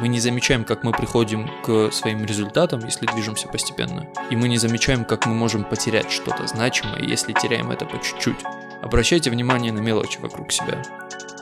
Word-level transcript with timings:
Мы 0.00 0.06
не 0.06 0.20
замечаем, 0.20 0.64
как 0.64 0.84
мы 0.84 0.92
приходим 0.92 1.50
к 1.64 1.90
своим 1.90 2.24
результатам, 2.24 2.84
если 2.84 3.04
движемся 3.06 3.48
постепенно. 3.48 4.06
И 4.30 4.36
мы 4.36 4.48
не 4.48 4.56
замечаем, 4.56 5.04
как 5.04 5.26
мы 5.26 5.34
можем 5.34 5.64
потерять 5.64 6.12
что-то 6.12 6.46
значимое, 6.46 7.02
если 7.02 7.32
теряем 7.32 7.72
это 7.72 7.84
по 7.84 8.00
чуть-чуть. 8.00 8.36
Обращайте 8.80 9.28
внимание 9.28 9.72
на 9.72 9.80
мелочи 9.80 10.20
вокруг 10.20 10.52
себя. 10.52 10.84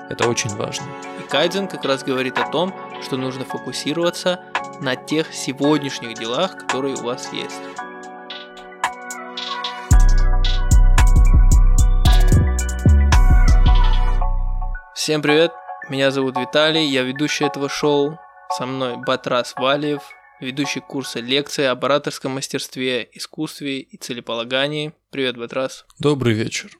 Это 0.08 0.26
очень 0.26 0.48
важно. 0.56 0.86
И 1.20 1.28
Кайдзен 1.28 1.68
как 1.68 1.84
раз 1.84 2.02
говорит 2.02 2.38
о 2.38 2.50
том, 2.50 2.74
что 3.02 3.18
нужно 3.18 3.44
фокусироваться 3.44 4.40
на 4.80 4.96
тех 4.96 5.34
сегодняшних 5.34 6.14
делах, 6.14 6.56
которые 6.56 6.94
у 6.96 7.02
вас 7.02 7.30
есть. 7.34 7.60
Всем 14.94 15.20
привет, 15.20 15.52
меня 15.90 16.10
зовут 16.10 16.38
Виталий, 16.38 16.86
я 16.86 17.02
ведущий 17.02 17.44
этого 17.44 17.68
шоу. 17.68 18.18
Со 18.56 18.64
мной 18.64 18.96
Батрас 18.96 19.52
Валиев, 19.58 20.02
ведущий 20.40 20.80
курса 20.80 21.20
лекции 21.20 21.64
об 21.64 21.84
ораторском 21.84 22.32
мастерстве, 22.32 23.06
искусстве 23.12 23.80
и 23.80 23.98
целеполагании. 23.98 24.94
Привет, 25.10 25.36
Батрас. 25.36 25.84
Добрый 25.98 26.32
вечер. 26.32 26.70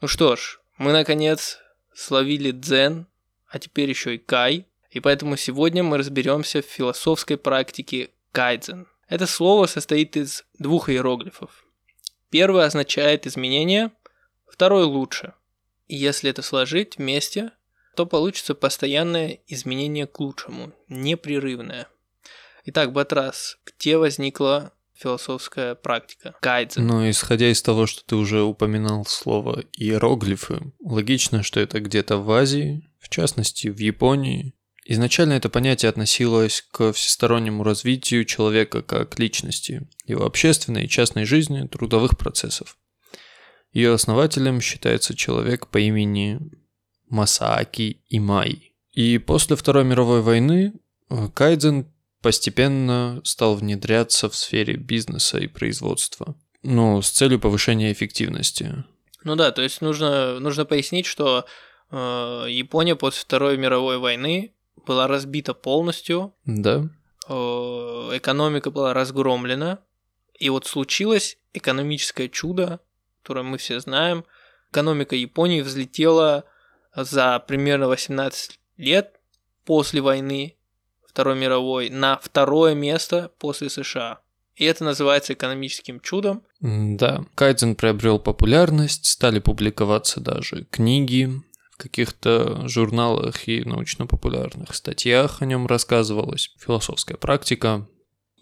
Ну 0.00 0.06
что 0.06 0.36
ж, 0.36 0.60
мы 0.78 0.92
наконец 0.92 1.58
словили 1.92 2.52
дзен, 2.52 3.08
а 3.48 3.58
теперь 3.58 3.88
еще 3.88 4.14
и 4.14 4.18
кай. 4.18 4.68
И 4.90 5.00
поэтому 5.00 5.36
сегодня 5.36 5.82
мы 5.82 5.98
разберемся 5.98 6.62
в 6.62 6.66
философской 6.66 7.36
практике 7.36 8.10
кайдзен. 8.30 8.86
Это 9.08 9.26
слово 9.26 9.66
состоит 9.66 10.16
из 10.16 10.44
двух 10.60 10.88
иероглифов. 10.90 11.64
Первый 12.30 12.64
означает 12.64 13.26
изменение, 13.26 13.90
второй 14.46 14.84
лучше. 14.84 15.32
И 15.88 15.96
если 15.96 16.30
это 16.30 16.42
сложить 16.42 16.98
вместе, 16.98 17.50
то 17.96 18.04
получится 18.06 18.54
постоянное 18.54 19.40
изменение 19.48 20.06
к 20.06 20.20
лучшему, 20.20 20.72
непрерывное. 20.88 21.88
Итак, 22.66 22.92
Батрас, 22.92 23.58
где 23.64 23.96
возникла 23.96 24.72
философская 24.94 25.74
практика, 25.74 26.34
кайдзен. 26.40 26.86
Ну, 26.86 27.08
исходя 27.08 27.50
из 27.50 27.62
того, 27.62 27.86
что 27.86 28.04
ты 28.04 28.16
уже 28.16 28.42
упоминал 28.42 29.06
слово 29.06 29.64
иероглифы, 29.72 30.72
логично, 30.80 31.42
что 31.42 31.58
это 31.60 31.80
где-то 31.80 32.18
в 32.18 32.30
Азии, 32.30 32.88
в 32.98 33.08
частности, 33.08 33.68
в 33.68 33.78
Японии. 33.78 34.54
Изначально 34.84 35.32
это 35.32 35.48
понятие 35.48 35.88
относилось 35.88 36.64
к 36.70 36.92
всестороннему 36.92 37.64
развитию 37.64 38.24
человека 38.24 38.82
как 38.82 39.18
личности, 39.18 39.88
его 40.04 40.24
общественной 40.24 40.84
и 40.84 40.88
частной 40.88 41.24
жизни, 41.24 41.66
трудовых 41.66 42.18
процессов. 42.18 42.76
Ее 43.72 43.92
основателем 43.92 44.60
считается 44.60 45.14
человек 45.16 45.68
по 45.68 45.78
имени 45.78 46.40
Масааки 47.08 48.00
Имай. 48.08 48.72
И 48.92 49.18
после 49.18 49.56
Второй 49.56 49.84
мировой 49.84 50.22
войны 50.22 50.72
э, 51.10 51.28
кайдзен 51.34 51.86
постепенно 52.22 53.20
стал 53.24 53.54
внедряться 53.54 54.28
в 54.28 54.34
сфере 54.34 54.76
бизнеса 54.76 55.38
и 55.38 55.46
производства. 55.46 56.34
Ну, 56.62 57.00
с 57.02 57.10
целью 57.10 57.38
повышения 57.38 57.92
эффективности. 57.92 58.84
Ну 59.22 59.36
да, 59.36 59.52
то 59.52 59.62
есть 59.62 59.80
нужно, 59.80 60.40
нужно 60.40 60.64
пояснить, 60.64 61.06
что 61.06 61.46
э, 61.90 61.96
Япония 62.48 62.96
после 62.96 63.20
Второй 63.20 63.56
мировой 63.56 63.98
войны 63.98 64.54
была 64.86 65.06
разбита 65.06 65.54
полностью. 65.54 66.34
Да. 66.44 66.88
Э, 67.28 67.34
экономика 68.14 68.70
была 68.70 68.94
разгромлена. 68.94 69.80
И 70.38 70.48
вот 70.48 70.66
случилось 70.66 71.38
экономическое 71.52 72.28
чудо, 72.28 72.80
которое 73.22 73.42
мы 73.42 73.58
все 73.58 73.80
знаем. 73.80 74.24
Экономика 74.70 75.16
Японии 75.16 75.60
взлетела 75.60 76.44
за 76.96 77.38
примерно 77.40 77.88
18 77.88 78.58
лет 78.78 79.20
после 79.64 80.00
войны 80.00 80.56
Второй 81.06 81.36
мировой 81.36 81.88
на 81.88 82.18
второе 82.22 82.74
место 82.74 83.30
после 83.38 83.70
США. 83.70 84.20
И 84.54 84.64
это 84.64 84.84
называется 84.84 85.32
экономическим 85.32 86.00
чудом. 86.00 86.42
Да, 86.60 87.24
Кайдзен 87.34 87.74
приобрел 87.74 88.18
популярность, 88.18 89.06
стали 89.06 89.38
публиковаться 89.38 90.20
даже 90.20 90.66
книги, 90.70 91.30
в 91.76 91.78
каких-то 91.78 92.66
журналах 92.68 93.48
и 93.48 93.62
научно-популярных 93.64 94.74
статьях 94.74 95.42
о 95.42 95.46
нем 95.46 95.66
рассказывалась. 95.66 96.54
Философская 96.58 97.18
практика, 97.18 97.86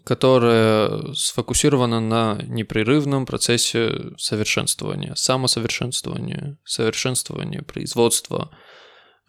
которая 0.05 1.13
сфокусирована 1.13 1.99
на 1.99 2.39
непрерывном 2.43 3.25
процессе 3.25 4.13
совершенствования, 4.17 5.15
самосовершенствования, 5.15 6.59
совершенствования 6.63 7.63
производства, 7.63 8.55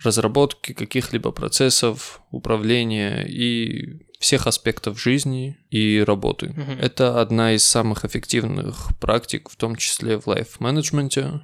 разработки 0.04 0.74
каких-либо 0.74 1.32
процессов, 1.32 2.20
управления 2.30 3.24
и 3.26 4.06
всех 4.20 4.46
аспектов 4.46 5.00
жизни 5.00 5.56
и 5.70 6.00
работы. 6.00 6.48
Мгм. 6.50 6.78
Это 6.78 7.22
одна 7.22 7.54
из 7.54 7.64
самых 7.64 8.04
эффективных 8.04 8.90
практик, 9.00 9.48
в 9.48 9.56
том 9.56 9.76
числе 9.76 10.18
в 10.18 10.26
лайф-менеджменте, 10.26 11.40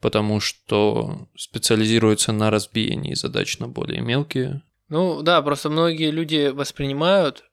потому 0.00 0.40
что 0.40 1.28
специализируется 1.36 2.32
на 2.32 2.50
разбиении 2.50 3.14
задач 3.14 3.60
на 3.60 3.68
более 3.68 4.00
мелкие. 4.00 4.62
Ну 4.88 5.22
да, 5.22 5.40
просто 5.42 5.70
многие 5.70 6.10
люди 6.10 6.48
воспринимают 6.48 7.44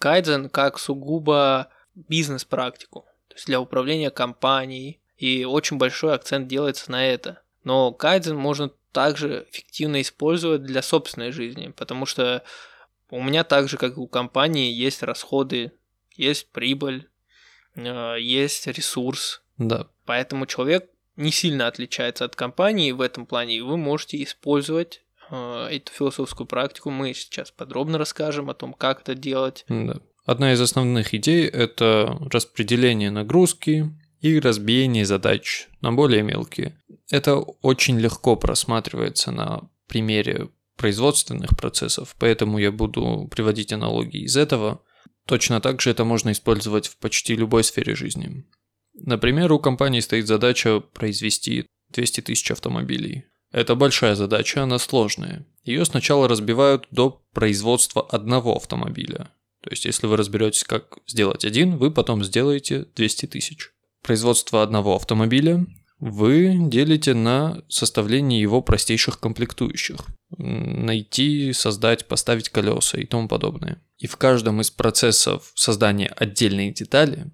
кайдзен 0.00 0.48
как 0.48 0.80
сугубо 0.80 1.68
бизнес-практику, 1.94 3.06
то 3.28 3.34
есть 3.34 3.46
для 3.46 3.60
управления 3.60 4.10
компанией, 4.10 4.98
и 5.16 5.44
очень 5.44 5.76
большой 5.76 6.14
акцент 6.14 6.48
делается 6.48 6.90
на 6.90 7.06
это. 7.06 7.42
Но 7.62 7.92
кайдзен 7.92 8.34
можно 8.34 8.72
также 8.90 9.46
эффективно 9.52 10.00
использовать 10.00 10.64
для 10.64 10.82
собственной 10.82 11.30
жизни, 11.30 11.72
потому 11.76 12.06
что 12.06 12.42
у 13.10 13.22
меня 13.22 13.44
так 13.44 13.68
же, 13.68 13.76
как 13.76 13.96
и 13.96 14.00
у 14.00 14.06
компании, 14.06 14.72
есть 14.72 15.02
расходы, 15.02 15.72
есть 16.16 16.50
прибыль, 16.50 17.08
э, 17.76 18.16
есть 18.18 18.66
ресурс, 18.66 19.42
Да, 19.58 19.88
Поэтому 20.06 20.46
человек 20.46 20.88
не 21.16 21.30
сильно 21.30 21.66
отличается 21.66 22.24
от 22.24 22.34
компании 22.34 22.92
в 22.92 23.02
этом 23.02 23.26
плане, 23.26 23.58
и 23.58 23.60
вы 23.60 23.76
можете 23.76 24.22
использовать 24.22 25.02
эту 25.30 25.92
философскую 25.92 26.46
практику. 26.46 26.90
Мы 26.90 27.14
сейчас 27.14 27.50
подробно 27.50 27.98
расскажем 27.98 28.50
о 28.50 28.54
том, 28.54 28.72
как 28.72 29.02
это 29.02 29.14
делать. 29.14 29.64
да. 29.68 30.00
Одна 30.26 30.52
из 30.52 30.60
основных 30.60 31.14
идей– 31.14 31.46
это 31.48 32.18
распределение 32.30 33.10
нагрузки 33.10 33.90
и 34.20 34.38
разбиение 34.38 35.04
задач 35.04 35.68
на 35.80 35.92
более 35.92 36.22
мелкие. 36.22 36.80
Это 37.10 37.36
очень 37.36 37.98
легко 37.98 38.36
просматривается 38.36 39.32
на 39.32 39.70
примере 39.88 40.50
производственных 40.76 41.56
процессов, 41.58 42.14
поэтому 42.18 42.58
я 42.58 42.70
буду 42.70 43.28
приводить 43.30 43.72
аналогии 43.72 44.22
из 44.22 44.36
этого. 44.36 44.82
Точно 45.26 45.60
так 45.60 45.80
же 45.80 45.90
это 45.90 46.04
можно 46.04 46.32
использовать 46.32 46.86
в 46.86 46.96
почти 46.98 47.34
любой 47.34 47.64
сфере 47.64 47.94
жизни. 47.94 48.46
Например, 48.94 49.52
у 49.52 49.58
компании 49.58 50.00
стоит 50.00 50.26
задача 50.26 50.80
произвести 50.80 51.66
200 51.90 52.20
тысяч 52.22 52.50
автомобилей. 52.50 53.26
Это 53.52 53.74
большая 53.74 54.14
задача, 54.14 54.62
она 54.62 54.78
сложная. 54.78 55.46
Ее 55.64 55.84
сначала 55.84 56.28
разбивают 56.28 56.86
до 56.90 57.22
производства 57.32 58.02
одного 58.02 58.56
автомобиля. 58.56 59.30
То 59.62 59.70
есть, 59.70 59.84
если 59.84 60.06
вы 60.06 60.16
разберетесь, 60.16 60.64
как 60.64 60.98
сделать 61.06 61.44
один, 61.44 61.76
вы 61.76 61.90
потом 61.90 62.24
сделаете 62.24 62.86
200 62.94 63.26
тысяч. 63.26 63.70
Производство 64.02 64.62
одного 64.62 64.96
автомобиля 64.96 65.66
вы 65.98 66.56
делите 66.58 67.12
на 67.12 67.62
составление 67.68 68.40
его 68.40 68.62
простейших 68.62 69.20
комплектующих. 69.20 70.06
Найти, 70.38 71.52
создать, 71.52 72.06
поставить 72.06 72.48
колеса 72.48 72.98
и 72.98 73.04
тому 73.04 73.28
подобное. 73.28 73.82
И 73.98 74.06
в 74.06 74.16
каждом 74.16 74.62
из 74.62 74.70
процессов 74.70 75.52
создания 75.54 76.06
отдельной 76.06 76.72
детали 76.72 77.30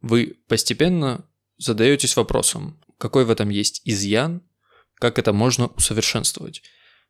вы 0.00 0.36
постепенно 0.46 1.24
задаетесь 1.58 2.16
вопросом, 2.16 2.80
какой 2.96 3.24
в 3.24 3.30
этом 3.30 3.48
есть 3.48 3.82
изъян, 3.84 4.42
как 5.00 5.18
это 5.18 5.32
можно 5.32 5.66
усовершенствовать. 5.68 6.62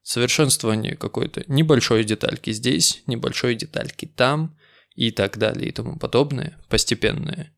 Совершенствование 0.02 0.96
какой-то 0.96 1.44
небольшой 1.48 2.04
детальки 2.04 2.52
здесь, 2.52 3.02
небольшой 3.06 3.54
детальки 3.54 4.06
там 4.06 4.56
и 4.94 5.10
так 5.10 5.36
далее 5.36 5.68
и 5.68 5.72
тому 5.72 5.98
подобное, 5.98 6.56
постепенное, 6.70 7.52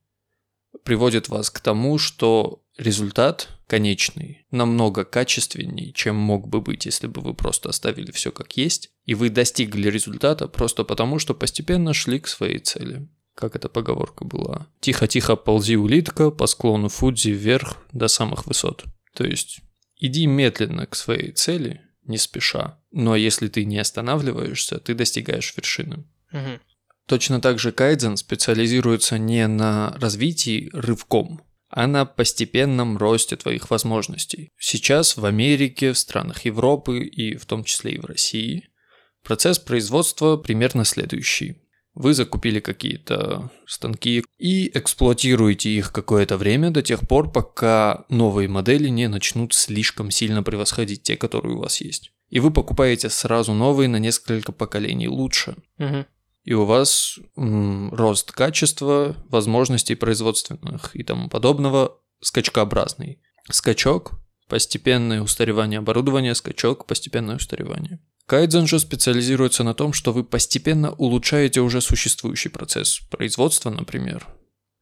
приводит 0.84 1.28
вас 1.28 1.50
к 1.50 1.60
тому, 1.60 1.98
что 1.98 2.64
результат 2.76 3.48
конечный 3.68 4.46
намного 4.50 5.04
качественнее, 5.04 5.92
чем 5.92 6.16
мог 6.16 6.48
бы 6.48 6.60
быть, 6.60 6.86
если 6.86 7.06
бы 7.06 7.20
вы 7.20 7.34
просто 7.34 7.68
оставили 7.68 8.10
все 8.10 8.32
как 8.32 8.56
есть, 8.56 8.90
и 9.04 9.14
вы 9.14 9.28
достигли 9.28 9.88
результата 9.88 10.48
просто 10.48 10.82
потому, 10.84 11.18
что 11.18 11.34
постепенно 11.34 11.92
шли 11.92 12.18
к 12.18 12.26
своей 12.26 12.58
цели. 12.58 13.06
Как 13.34 13.54
эта 13.54 13.68
поговорка 13.68 14.24
была? 14.24 14.66
Тихо-тихо 14.80 15.36
ползи 15.36 15.76
улитка 15.76 16.30
по 16.30 16.46
склону 16.46 16.88
Фудзи 16.88 17.30
вверх 17.30 17.76
до 17.92 18.08
самых 18.08 18.46
высот. 18.46 18.84
То 19.14 19.24
есть 19.24 19.60
иди 20.02 20.26
медленно 20.26 20.86
к 20.86 20.96
своей 20.96 21.32
цели, 21.32 21.80
не 22.04 22.18
спеша. 22.18 22.78
Но 22.90 23.14
если 23.16 23.48
ты 23.48 23.64
не 23.64 23.78
останавливаешься, 23.78 24.78
ты 24.78 24.94
достигаешь 24.94 25.54
вершины. 25.56 26.04
Мгм. 26.32 26.60
Точно 27.06 27.40
так 27.40 27.58
же 27.58 27.72
Кайдзен 27.72 28.16
специализируется 28.16 29.18
не 29.18 29.46
на 29.46 29.92
развитии 30.00 30.70
рывком, 30.72 31.42
а 31.68 31.86
на 31.86 32.04
постепенном 32.04 32.98
росте 32.98 33.36
твоих 33.36 33.70
возможностей. 33.70 34.50
Сейчас 34.58 35.16
в 35.16 35.24
Америке, 35.24 35.92
в 35.92 35.98
странах 35.98 36.44
Европы 36.44 37.04
и 37.04 37.36
в 37.36 37.46
том 37.46 37.64
числе 37.64 37.92
и 37.92 37.98
в 37.98 38.04
России 38.04 38.68
Процесс 39.22 39.60
производства 39.60 40.36
примерно 40.36 40.84
следующий. 40.84 41.61
Вы 41.94 42.14
закупили 42.14 42.60
какие-то 42.60 43.50
станки 43.66 44.24
и 44.38 44.68
эксплуатируете 44.76 45.70
их 45.70 45.92
какое-то 45.92 46.38
время 46.38 46.70
до 46.70 46.80
тех 46.80 47.06
пор, 47.06 47.30
пока 47.30 48.06
новые 48.08 48.48
модели 48.48 48.88
не 48.88 49.08
начнут 49.08 49.52
слишком 49.52 50.10
сильно 50.10 50.42
превосходить 50.42 51.02
те, 51.02 51.16
которые 51.16 51.56
у 51.56 51.60
вас 51.60 51.80
есть. 51.82 52.12
И 52.30 52.40
вы 52.40 52.50
покупаете 52.50 53.10
сразу 53.10 53.52
новые 53.52 53.88
на 53.88 53.98
несколько 53.98 54.52
поколений 54.52 55.08
лучше. 55.08 55.56
Мгм. 55.76 56.06
И 56.44 56.54
у 56.54 56.64
вас 56.64 57.18
м, 57.36 57.92
рост 57.92 58.32
качества, 58.32 59.14
возможностей 59.28 59.94
производственных 59.94 60.96
и 60.96 61.04
тому 61.04 61.28
подобного 61.28 61.98
скачкообразный. 62.20 63.20
Скачок, 63.50 64.12
постепенное 64.48 65.20
устаревание 65.20 65.78
оборудования, 65.78 66.34
скачок, 66.34 66.86
постепенное 66.86 67.36
устаревание. 67.36 68.00
Кайдзен 68.26 68.66
же 68.66 68.78
специализируется 68.78 69.64
на 69.64 69.74
том, 69.74 69.92
что 69.92 70.12
вы 70.12 70.24
постепенно 70.24 70.92
улучшаете 70.92 71.60
уже 71.60 71.80
существующий 71.80 72.48
процесс 72.48 73.00
производства, 73.10 73.70
например, 73.70 74.26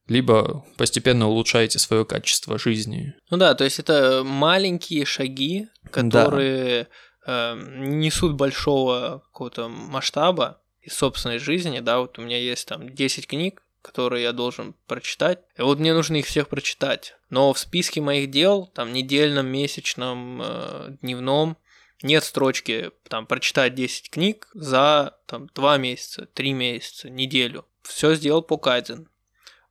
либо 0.07 0.65
постепенно 0.77 1.27
улучшаете 1.27 1.79
свое 1.79 2.05
качество 2.05 2.59
жизни. 2.59 3.13
Ну 3.29 3.37
да, 3.37 3.53
то 3.55 3.63
есть 3.63 3.79
это 3.79 4.23
маленькие 4.23 5.05
шаги, 5.05 5.67
которые 5.89 6.87
э, 7.25 7.55
несут 7.79 8.35
большого 8.35 9.23
какого-то 9.31 9.69
масштаба 9.69 10.61
из 10.81 10.93
собственной 10.93 11.39
жизни, 11.39 11.79
да, 11.79 11.99
вот 11.99 12.17
у 12.19 12.21
меня 12.21 12.37
есть 12.37 12.67
там 12.67 12.93
10 12.93 13.27
книг, 13.27 13.63
которые 13.81 14.23
я 14.23 14.31
должен 14.31 14.75
прочитать, 14.87 15.39
и 15.57 15.61
вот 15.61 15.79
мне 15.79 15.93
нужно 15.93 16.17
их 16.17 16.25
всех 16.25 16.49
прочитать. 16.49 17.15
Но 17.29 17.53
в 17.53 17.59
списке 17.59 18.01
моих 18.01 18.29
дел, 18.29 18.67
там, 18.67 18.93
недельном, 18.93 19.47
месячном, 19.47 20.41
э, 20.43 20.97
дневном, 21.01 21.57
нет 22.03 22.23
строчки, 22.23 22.91
там, 23.07 23.25
прочитать 23.25 23.75
10 23.75 24.09
книг 24.09 24.49
за, 24.53 25.17
там, 25.25 25.47
2 25.53 25.77
месяца, 25.77 26.27
3 26.33 26.53
месяца, 26.53 27.09
неделю. 27.09 27.65
Все 27.83 28.15
сделал 28.15 28.41
по 28.41 28.57
кайдзен. 28.57 29.09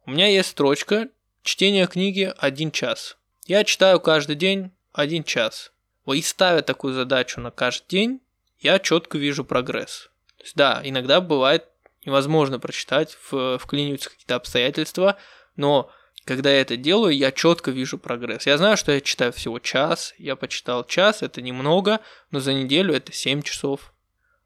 У 0.06 0.10
меня 0.10 0.26
есть 0.26 0.50
строчка 0.50 1.08
чтение 1.42 1.86
книги 1.86 2.32
1 2.36 2.70
час. 2.70 3.16
Я 3.46 3.64
читаю 3.64 4.00
каждый 4.00 4.36
день 4.36 4.72
1 4.92 5.24
час. 5.24 5.72
И 6.06 6.22
ставя 6.22 6.62
такую 6.62 6.94
задачу 6.94 7.40
на 7.40 7.50
каждый 7.50 7.86
день, 7.88 8.20
я 8.58 8.78
четко 8.78 9.16
вижу 9.16 9.44
прогресс. 9.44 10.10
То 10.36 10.44
есть, 10.44 10.56
да, 10.56 10.80
иногда 10.82 11.20
бывает 11.20 11.66
невозможно 12.04 12.58
прочитать, 12.58 13.16
в, 13.30 13.58
вклиниваются 13.58 14.10
какие-то 14.10 14.34
обстоятельства, 14.34 15.16
но 15.56 15.90
когда 16.30 16.52
я 16.52 16.60
это 16.60 16.76
делаю, 16.76 17.16
я 17.16 17.32
четко 17.32 17.72
вижу 17.72 17.98
прогресс. 17.98 18.46
Я 18.46 18.56
знаю, 18.56 18.76
что 18.76 18.92
я 18.92 19.00
читаю 19.00 19.32
всего 19.32 19.58
час, 19.58 20.14
я 20.16 20.36
почитал 20.36 20.86
час, 20.86 21.22
это 21.22 21.42
немного, 21.42 21.98
но 22.30 22.38
за 22.38 22.54
неделю 22.54 22.94
это 22.94 23.12
7 23.12 23.42
часов. 23.42 23.92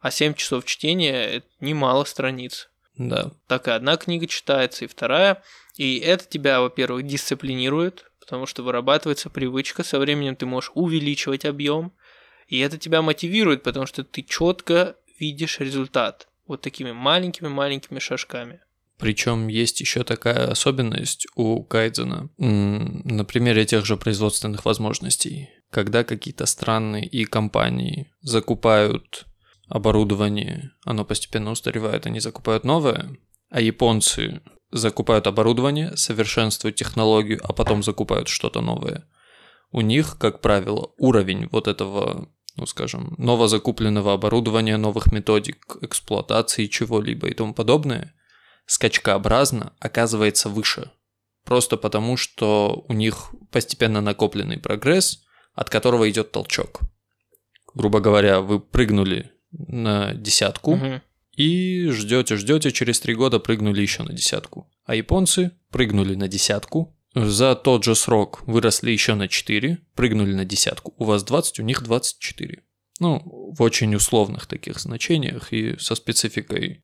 А 0.00 0.10
7 0.10 0.32
часов 0.32 0.64
чтения– 0.64 1.26
это 1.26 1.46
немало 1.60 2.04
страниц. 2.04 2.70
Да. 2.96 3.32
Так 3.48 3.68
и 3.68 3.70
одна 3.70 3.98
книга 3.98 4.26
читается, 4.26 4.86
и 4.86 4.88
вторая. 4.88 5.42
И 5.76 5.98
это 5.98 6.24
тебя, 6.24 6.62
во-первых, 6.62 7.06
дисциплинирует, 7.06 8.10
потому 8.18 8.46
что 8.46 8.62
вырабатывается 8.62 9.28
привычка, 9.28 9.84
со 9.84 9.98
временем 9.98 10.36
ты 10.36 10.46
можешь 10.46 10.70
увеличивать 10.72 11.44
объем, 11.44 11.92
и 12.48 12.60
это 12.60 12.78
тебя 12.78 13.02
мотивирует, 13.02 13.62
потому 13.62 13.84
что 13.84 14.04
ты 14.04 14.22
четко 14.22 14.96
видишь 15.20 15.60
результат 15.60 16.28
вот 16.46 16.62
такими 16.62 16.92
маленькими-маленькими 16.92 17.98
шажками. 17.98 18.60
Причем 18.98 19.48
есть 19.48 19.80
еще 19.80 20.04
такая 20.04 20.50
особенность 20.50 21.26
у 21.34 21.62
Кайдзена 21.64 22.30
на 22.38 23.24
примере 23.24 23.64
тех 23.64 23.84
же 23.84 23.96
производственных 23.96 24.64
возможностей. 24.64 25.50
Когда 25.70 26.04
какие-то 26.04 26.46
страны 26.46 27.04
и 27.04 27.24
компании 27.24 28.12
закупают 28.20 29.26
оборудование, 29.68 30.70
оно 30.84 31.04
постепенно 31.04 31.50
устаревает, 31.50 32.06
они 32.06 32.20
закупают 32.20 32.64
новое, 32.64 33.16
а 33.50 33.60
японцы 33.60 34.42
закупают 34.70 35.26
оборудование, 35.26 35.96
совершенствуют 35.96 36.76
технологию, 36.76 37.40
а 37.42 37.52
потом 37.52 37.82
закупают 37.82 38.28
что-то 38.28 38.60
новое. 38.60 39.08
У 39.72 39.80
них, 39.80 40.18
как 40.18 40.40
правило, 40.40 40.92
уровень 40.98 41.48
вот 41.50 41.66
этого, 41.66 42.28
ну 42.56 42.66
скажем, 42.66 43.14
новозакупленного 43.18 44.12
оборудования, 44.12 44.76
новых 44.76 45.10
методик 45.10 45.78
эксплуатации 45.80 46.66
чего-либо 46.66 47.28
и 47.28 47.34
тому 47.34 47.54
подобное, 47.54 48.14
скачкообразно 48.66 49.72
оказывается 49.78 50.48
выше. 50.48 50.90
Просто 51.44 51.76
потому, 51.76 52.16
что 52.16 52.84
у 52.88 52.92
них 52.92 53.30
постепенно 53.50 54.00
накопленный 54.00 54.58
прогресс, 54.58 55.24
от 55.54 55.70
которого 55.70 56.08
идет 56.10 56.32
толчок. 56.32 56.80
Грубо 57.74 58.00
говоря, 58.00 58.40
вы 58.40 58.60
прыгнули 58.60 59.30
на 59.52 60.14
десятку, 60.14 60.76
Мгм. 60.76 61.02
и 61.36 61.88
ждете, 61.90 62.36
ждете, 62.36 62.70
через 62.72 63.00
три 63.00 63.14
года 63.14 63.38
прыгнули 63.38 63.82
еще 63.82 64.02
на 64.02 64.12
десятку. 64.12 64.70
А 64.84 64.94
японцы 64.94 65.52
прыгнули 65.70 66.14
на 66.14 66.28
десятку, 66.28 66.96
за 67.14 67.54
тот 67.54 67.84
же 67.84 67.94
срок 67.94 68.42
выросли 68.46 68.90
еще 68.90 69.14
на 69.14 69.28
4, 69.28 69.78
прыгнули 69.94 70.34
на 70.34 70.44
десятку. 70.44 70.94
У 70.98 71.04
вас 71.04 71.22
20, 71.22 71.60
у 71.60 71.62
них 71.62 71.82
24. 71.82 72.62
Ну, 73.00 73.22
в 73.56 73.62
очень 73.62 73.94
условных 73.94 74.46
таких 74.46 74.80
значениях 74.80 75.52
и 75.52 75.76
со 75.78 75.94
спецификой 75.94 76.83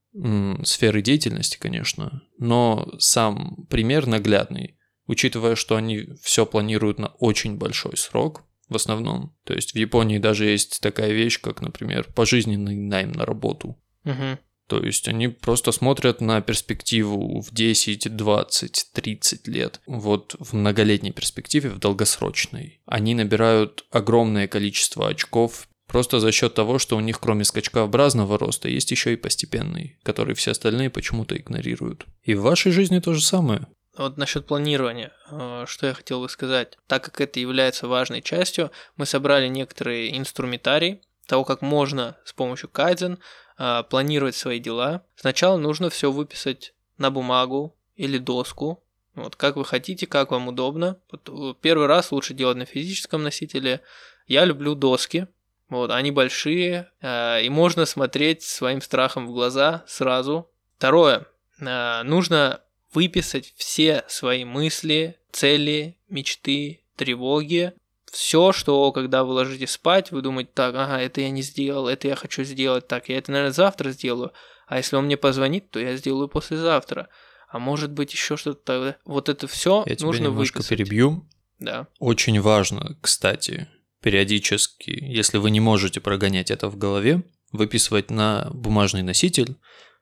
сферы 0.65 1.03
деятельности, 1.03 1.57
конечно. 1.59 2.23
Но 2.39 2.93
сам 2.99 3.67
пример 3.69 4.07
наглядный, 4.07 4.77
учитывая, 5.07 5.55
что 5.55 5.77
они 5.77 6.09
все 6.23 6.47
планируют 6.47 6.99
на 6.99 7.09
очень 7.19 7.57
большой 7.57 7.97
срок, 7.97 8.45
в 8.69 8.77
основном. 8.77 9.37
То 9.45 9.55
есть 9.55 9.73
в 9.73 9.77
Японии 9.77 10.19
даже 10.19 10.47
есть 10.47 10.81
такая 10.81 11.13
вещь, 11.13 11.41
как, 11.41 11.61
например, 11.61 12.07
пожизненный 12.15 12.77
найм 12.77 13.13
на 13.13 13.25
работу. 13.25 13.77
Мгм. 14.05 14.39
То 14.69 14.81
есть 14.81 15.09
они 15.09 15.27
просто 15.27 15.73
смотрят 15.73 16.21
на 16.21 16.41
перспективу 16.41 17.41
в 17.41 17.53
10, 17.53 18.17
20, 18.17 18.91
30 18.93 19.49
лет. 19.49 19.81
Вот 19.87 20.37
в 20.39 20.53
многолетней 20.53 21.11
перспективе, 21.11 21.71
в 21.71 21.81
долгосрочной. 21.81 22.81
Они 22.87 23.17
набирают 23.17 23.85
огромное 23.91 24.47
количество 24.47 25.09
очков 25.09 25.67
просто 25.91 26.21
за 26.21 26.33
счет 26.33 26.55
того, 26.55 26.79
что 26.79 26.97
у 26.97 27.01
них 27.01 27.21
кроме 27.21 27.45
скачкообразного 27.45 28.39
роста 28.39 28.69
есть 28.69 28.91
еще 28.91 29.13
и 29.13 29.17
постепенный, 29.17 29.99
который 30.03 30.35
все 30.35 30.53
остальные 30.53 30.91
почему-то 30.91 31.37
игнорируют. 31.37 32.07
И 32.23 32.35
в 32.35 32.43
вашей 32.43 32.73
жизни 32.73 33.01
то 33.01 33.13
же 33.15 33.21
самое. 33.21 33.67
Вот 33.97 34.17
насчет 34.17 34.47
планирования, 34.47 35.13
э, 35.31 35.65
что 35.67 35.89
я 35.89 35.95
хотел 35.95 36.21
бы 36.21 36.29
сказать. 36.29 36.79
Так 36.87 37.05
как 37.05 37.21
это 37.21 37.41
является 37.41 37.89
важной 37.89 38.23
частью, 38.23 38.71
мы 38.97 39.05
собрали 39.05 39.49
некоторые 39.49 40.17
инструментарий 40.17 41.01
того, 41.27 41.45
как 41.45 41.61
можно 41.61 42.17
с 42.25 42.33
помощью 42.33 42.69
кайдзен 42.69 43.19
э, 43.59 43.83
планировать 43.91 44.37
свои 44.37 44.61
дела. 44.61 45.03
Сначала 45.17 45.57
нужно 45.57 45.91
все 45.91 46.11
выписать 46.13 46.73
на 46.99 47.11
бумагу 47.11 47.77
или 47.97 48.19
доску. 48.19 48.83
Вот 49.15 49.37
как 49.37 49.57
вы 49.57 49.65
хотите, 49.65 50.07
как 50.07 50.31
вам 50.31 50.49
удобно. 50.49 50.99
Э, 51.13 51.55
Первый 51.61 51.87
раз 51.87 52.13
лучше 52.13 52.33
делать 52.33 52.57
на 52.57 52.65
физическом 52.65 53.23
носителе. 53.23 53.81
Я 54.27 54.45
люблю 54.45 54.75
доски. 54.75 55.27
Вот, 55.71 55.91
они 55.91 56.11
большие, 56.11 56.91
э, 57.01 57.43
и 57.45 57.49
можно 57.49 57.87
смотреть 57.87 58.43
своим 58.43 58.81
страхом 58.83 59.27
в 59.27 59.33
глаза 59.33 59.85
сразу. 59.87 60.51
Второе. 60.77 61.27
э, 61.61 62.03
Нужно 62.03 62.61
выписать 62.93 63.55
все 63.57 64.05
свои 64.09 64.45
мысли, 64.45 65.17
цели, 65.31 65.97
мечты, 66.09 66.81
тревоги. 66.97 67.73
Все, 68.11 68.51
что 68.53 68.91
когда 68.91 69.23
вы 69.23 69.33
ложитесь 69.35 69.71
спать, 69.71 70.11
вы 70.11 70.23
думаете, 70.23 70.51
так, 70.53 70.75
ага, 70.75 71.01
это 71.01 71.21
я 71.21 71.31
не 71.31 71.43
сделал, 71.43 71.87
это 71.87 72.09
я 72.09 72.17
хочу 72.17 72.43
сделать, 72.43 72.89
так, 72.89 73.09
я 73.09 73.19
это, 73.19 73.31
наверное, 73.31 73.53
завтра 73.53 73.91
сделаю. 73.91 74.33
А 74.67 74.77
если 74.79 74.97
он 74.97 75.05
мне 75.05 75.17
позвонит, 75.17 75.71
то 75.71 75.79
я 75.79 75.95
сделаю 75.97 76.27
послезавтра. 76.29 77.09
А 77.49 77.59
может 77.61 77.93
быть 77.93 78.13
еще 78.13 78.37
что-то. 78.37 78.97
Вот 79.05 79.29
это 79.29 79.47
все 79.47 79.85
Я 79.87 79.95
тебя 79.97 80.07
нужно 80.07 80.25
немножко 80.25 80.59
выписать. 80.59 80.69
перебью. 80.79 81.25
Да. 81.61 81.87
Очень 82.01 82.41
важно, 82.41 82.97
кстати, 83.01 83.69
периодически, 84.03 84.91
если 84.91 85.39
вы 85.39 85.51
не 85.51 85.61
можете 85.61 86.01
прогонять 86.01 86.51
это 86.51 86.69
в 86.69 86.77
голове, 86.77 87.23
выписывать 87.53 88.11
на 88.11 88.49
бумажный 88.53 89.03
носитель 89.03 89.57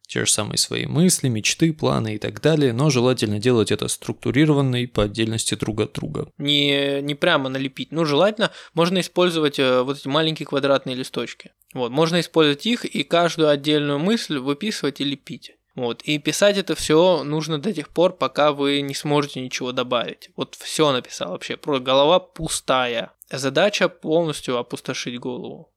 те 0.09 0.25
же 0.25 0.33
самые 0.33 0.57
свои 0.57 0.87
мысли, 0.87 1.28
мечты, 1.28 1.73
планы 1.73 2.14
и 2.14 2.19
так 2.19 2.40
далее, 2.40 2.73
но 2.73 2.88
желательно 2.88 3.38
делать 3.38 3.71
это 3.71 3.88
структурированно 3.88 4.83
и 4.83 4.87
по 4.87 5.05
отдельности 5.05 5.55
друг 5.55 5.83
от 5.83 5.93
друга. 5.93 6.33
не, 6.38 7.02
не 7.02 7.14
прямо 7.14 7.50
налепить. 7.50 7.93
Ну, 7.93 8.07
желательно, 8.07 8.50
можно 8.73 9.00
использовать 9.00 9.59
э, 9.59 9.83
вот 9.83 9.99
эти 9.99 10.09
маленькие 10.09 10.47
квадратные 10.47 10.97
листочки. 10.97 11.52
Вот, 11.75 11.93
можно 11.93 12.21
использовать 12.21 12.64
их 12.64 12.87
и 12.87 13.02
каждую 13.02 13.50
отдельную 13.50 13.99
мысль 13.99 14.38
выписывать 14.38 15.02
и 15.02 15.05
лепить. 15.05 15.57
Вот, 15.78 16.02
и 16.02 16.18
писать 16.18 16.58
это 16.58 16.75
все 16.75 17.23
нужно 17.23 17.58
до 17.58 17.73
тех 17.73 17.90
пор, 17.90 18.12
пока 18.12 18.52
вы 18.52 18.80
не 18.80 18.94
сможете 18.94 19.40
ничего 19.40 19.70
добавить. 19.70 20.28
Вот 20.35 20.56
все 20.56 20.90
написал 20.90 21.30
вообще, 21.30 21.56
просто 21.56 21.85
голова 21.85 22.18
пустая. 22.18 23.12
Задача 23.30 23.88
полностью 23.88 24.58
опустошить 24.58 25.20
голову. 25.20 25.73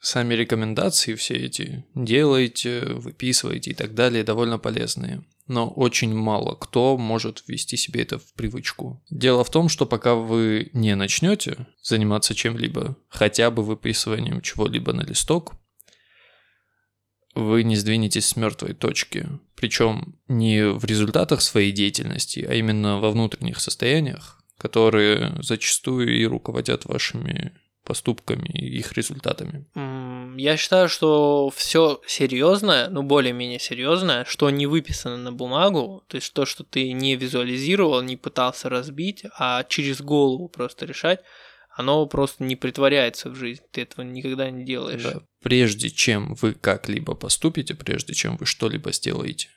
Сами 0.00 0.34
рекомендации 0.34 1.14
все 1.14 1.34
эти 1.34 1.86
делайте, 1.94 2.82
выписывайте 2.84 3.70
и 3.70 3.74
так 3.74 3.94
далее 3.94 4.22
довольно 4.22 4.58
полезные. 4.58 5.24
Но 5.46 5.70
очень 5.70 6.14
мало 6.14 6.54
кто 6.54 6.98
может 6.98 7.42
ввести 7.46 7.78
себе 7.78 8.02
это 8.02 8.18
в 8.18 8.34
привычку. 8.34 9.02
Дело 9.08 9.44
в 9.44 9.50
том, 9.50 9.70
что 9.70 9.86
пока 9.86 10.14
вы 10.14 10.68
не 10.74 10.94
начнете 10.94 11.66
заниматься 11.82 12.34
чем-либо, 12.34 12.98
хотя 13.08 13.50
бы 13.50 13.62
выписыванием 13.62 14.42
чего-либо 14.42 14.92
на 14.92 15.00
листок, 15.00 15.54
вы 17.38 17.62
не 17.62 17.76
сдвинетесь 17.76 18.26
с 18.26 18.36
мертвой 18.36 18.74
точки. 18.74 19.28
Причем 19.54 20.16
не 20.28 20.68
в 20.68 20.84
результатах 20.84 21.40
своей 21.40 21.72
деятельности, 21.72 22.46
а 22.48 22.54
именно 22.54 22.98
во 22.98 23.10
внутренних 23.10 23.60
состояниях, 23.60 24.42
которые 24.58 25.36
зачастую 25.40 26.18
и 26.18 26.24
руководят 26.26 26.84
вашими 26.84 27.52
поступками 27.84 28.48
и 28.48 28.78
их 28.78 28.92
результатами. 28.92 29.64
Я 30.38 30.56
считаю, 30.58 30.90
что 30.90 31.50
все 31.56 32.00
серьезное, 32.06 32.90
ну 32.90 33.02
более-менее 33.02 33.58
серьезное, 33.58 34.26
что 34.26 34.50
не 34.50 34.66
выписано 34.66 35.16
на 35.16 35.32
бумагу, 35.32 36.04
то 36.06 36.16
есть 36.16 36.34
то, 36.34 36.44
что 36.44 36.64
ты 36.64 36.92
не 36.92 37.16
визуализировал, 37.16 38.02
не 38.02 38.16
пытался 38.16 38.68
разбить, 38.68 39.24
а 39.38 39.64
через 39.64 40.02
голову 40.02 40.48
просто 40.48 40.84
решать, 40.84 41.20
оно 41.74 42.04
просто 42.06 42.44
не 42.44 42.56
притворяется 42.56 43.30
в 43.30 43.36
жизнь, 43.36 43.62
ты 43.70 43.82
этого 43.82 44.04
никогда 44.04 44.50
не 44.50 44.64
делаешь. 44.64 45.04
Да. 45.04 45.22
Прежде 45.42 45.90
чем 45.90 46.34
вы 46.34 46.54
как-либо 46.54 47.14
поступите, 47.14 47.74
прежде 47.74 48.14
чем 48.14 48.36
вы 48.36 48.46
что-либо 48.46 48.92
сделаете, 48.92 49.48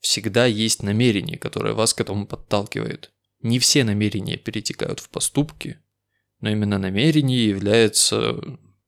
всегда 0.00 0.46
есть 0.46 0.82
намерение, 0.82 1.36
которое 1.36 1.74
вас 1.74 1.92
к 1.92 2.00
этому 2.00 2.26
подталкивает. 2.26 3.10
Не 3.42 3.58
все 3.58 3.84
намерения 3.84 4.36
перетекают 4.36 5.00
в 5.00 5.08
поступки, 5.10 5.78
но 6.40 6.50
именно 6.50 6.78
намерение 6.78 7.48
является, 7.48 8.40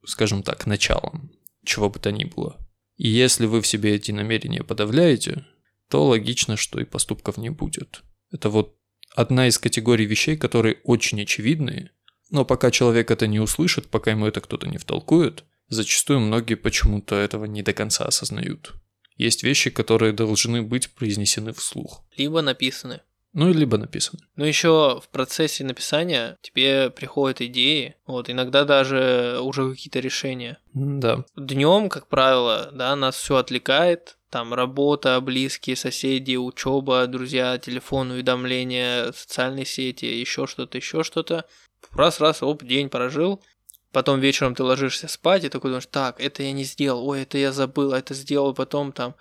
скажем 0.05 0.43
так, 0.43 0.67
началом 0.67 1.31
чего 1.65 1.91
бы 1.91 1.99
то 2.01 2.11
ни 2.11 2.25
было. 2.25 2.59
И 2.97 3.09
если 3.09 3.47
вы 3.47 3.61
в 3.61 3.67
себе 3.67 3.95
эти 3.95 4.11
намерения 4.11 4.63
подавляете, 4.63 5.47
то 5.89 6.07
логично, 6.07 6.57
что 6.57 6.81
и 6.81 6.85
поступков 6.85 7.37
не 7.37 7.51
будет. 7.51 8.03
Это 8.31 8.49
вот 8.49 8.77
одна 9.15 9.49
из 9.49 9.59
категорий 9.59 10.07
вещей, 10.07 10.37
которые 10.37 10.79
очень 10.85 11.21
очевидные, 11.23 11.91
но 12.31 12.45
пока 12.45 12.71
человек 12.71 13.11
это 13.11 13.27
не 13.27 13.41
услышит, 13.41 13.89
пока 13.89 14.11
ему 14.11 14.27
это 14.27 14.41
кто-то 14.41 14.67
не 14.69 14.79
втолкует, 14.79 15.45
зачастую 15.73 16.21
многие 16.21 16.55
почему-то 16.55 17.17
этого 17.17 17.45
не 17.47 17.63
до 17.63 17.73
конца 17.73 18.05
осознают. 18.05 18.73
Есть 19.17 19.43
вещи, 19.43 19.71
которые 19.71 20.13
должны 20.13 20.63
быть 20.63 20.91
произнесены 20.91 21.53
вслух. 21.53 22.05
Либо 22.17 22.43
написаны. 22.43 23.01
Ну, 23.35 23.49
и 23.49 23.55
либо 23.55 23.79
написаны. 23.79 24.23
Ну, 24.37 24.45
еще 24.45 25.01
в 25.03 25.09
процессе 25.09 25.65
написания 25.65 26.37
тебе 26.43 26.91
приходят 26.91 27.41
идеи, 27.41 27.95
вот, 28.07 28.29
иногда 28.29 28.65
даже 28.65 29.39
уже 29.41 29.71
какие-то 29.71 30.01
решения. 30.01 30.59
Да. 30.75 31.25
Днем, 31.37 31.89
как 31.89 32.09
правило, 32.09 32.71
да, 32.75 32.95
нас 32.95 33.17
все 33.17 33.37
отвлекает, 33.37 34.19
там 34.29 34.53
работа, 34.53 35.19
близкие, 35.23 35.77
соседи, 35.77 36.37
учеба, 36.37 37.07
друзья, 37.07 37.57
телефон, 37.57 38.11
уведомления, 38.11 39.13
социальные 39.13 39.65
сети, 39.65 40.05
еще 40.05 40.47
что-то, 40.47 40.77
еще 40.77 41.03
что-то 41.03 41.47
раз-раз, 41.93 42.43
оп, 42.43 42.63
день 42.63 42.89
прожил, 42.89 43.43
потом 43.93 44.21
вечером 44.21 44.55
ты 44.55 44.63
ложишься 44.63 45.09
спать 45.09 45.45
и 45.45 45.49
такой 45.49 45.71
думаешь, 45.71 45.87
так, 45.87 46.21
это 46.21 46.43
я 46.43 46.53
не 46.53 46.65
сделал, 46.65 47.07
ой, 47.07 47.23
это 47.23 47.39
я 47.39 47.53
забыл, 47.53 47.93
а 47.93 47.99
это 47.99 48.15
сделал 48.15 48.55
потом 48.55 48.93
там, 48.93 49.15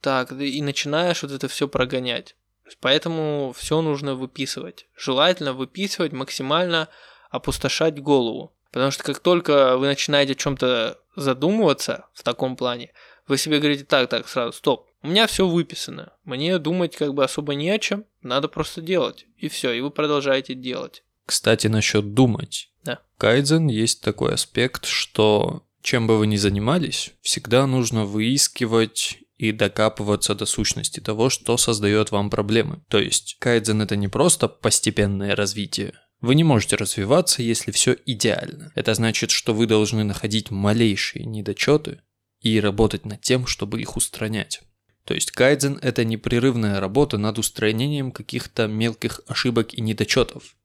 так, 0.00 0.32
и 0.32 0.62
начинаешь 0.62 1.22
вот 1.22 1.32
это 1.32 1.48
все 1.48 1.68
прогонять. 1.68 2.36
Поэтому 2.80 3.54
все 3.56 3.80
нужно 3.80 4.14
выписывать. 4.14 4.86
Желательно 4.96 5.52
выписывать 5.52 6.12
максимально 6.12 6.88
опустошать 7.30 8.00
голову. 8.00 8.52
Потому 8.72 8.90
что 8.90 9.04
как 9.04 9.20
только 9.20 9.76
вы 9.78 9.86
начинаете 9.86 10.32
о 10.32 10.36
чем-то 10.36 10.98
задумываться 11.14 12.06
в 12.12 12.22
таком 12.22 12.56
плане, 12.56 12.92
вы 13.26 13.38
себе 13.38 13.58
говорите, 13.58 13.84
так, 13.84 14.08
так, 14.08 14.28
сразу, 14.28 14.52
стоп, 14.52 14.88
у 15.02 15.08
меня 15.08 15.26
все 15.26 15.46
выписано, 15.46 16.12
мне 16.24 16.58
думать 16.58 16.96
как 16.96 17.14
бы 17.14 17.24
особо 17.24 17.54
не 17.54 17.70
о 17.70 17.78
чем, 17.78 18.04
надо 18.22 18.48
просто 18.48 18.80
делать, 18.80 19.26
и 19.38 19.48
все, 19.48 19.72
и 19.72 19.80
вы 19.80 19.90
продолжаете 19.90 20.54
делать. 20.54 21.04
Кстати, 21.24 21.68
насчет 21.68 22.14
думать. 22.14 22.70
Да. 22.86 23.00
Кайдзен 23.18 23.66
есть 23.66 24.00
такой 24.00 24.34
аспект, 24.34 24.86
что 24.86 25.66
чем 25.82 26.06
бы 26.06 26.18
вы 26.18 26.26
ни 26.26 26.36
занимались, 26.36 27.12
всегда 27.20 27.66
нужно 27.66 28.04
выискивать 28.04 29.18
и 29.36 29.52
докапываться 29.52 30.34
до 30.34 30.46
сущности 30.46 31.00
того, 31.00 31.28
что 31.28 31.56
создает 31.56 32.10
вам 32.10 32.30
проблемы. 32.30 32.82
То 32.88 32.98
есть 32.98 33.36
кайдзен 33.38 33.82
это 33.82 33.96
не 33.96 34.08
просто 34.08 34.48
постепенное 34.48 35.36
развитие. 35.36 35.92
Вы 36.20 36.34
не 36.34 36.44
можете 36.44 36.76
развиваться, 36.76 37.42
если 37.42 37.70
все 37.70 37.96
идеально. 38.06 38.72
Это 38.74 38.94
значит, 38.94 39.30
что 39.30 39.52
вы 39.52 39.66
должны 39.66 40.02
находить 40.04 40.50
малейшие 40.50 41.26
недочеты 41.26 42.00
и 42.40 42.58
работать 42.58 43.04
над 43.04 43.20
тем, 43.20 43.46
чтобы 43.46 43.80
их 43.80 43.96
устранять. 43.96 44.62
То 45.04 45.14
есть 45.14 45.30
кайдзен 45.30 45.78
это 45.82 46.04
непрерывная 46.04 46.80
работа 46.80 47.18
над 47.18 47.38
устранением 47.38 48.10
каких-то 48.10 48.66
мелких 48.66 49.20
ошибок 49.26 49.74
и 49.74 49.80
недочетов 49.80 50.56